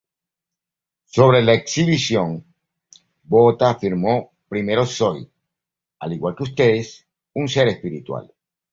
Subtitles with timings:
[1.05, 2.43] Sobre la exhibición,
[3.21, 5.29] Botha afirmó "Primero soy,
[5.99, 8.33] al igual que ustedes, un ser espiritual.